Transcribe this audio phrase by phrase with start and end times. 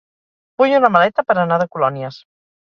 [0.61, 2.19] Vull una maleta per anar de colònies.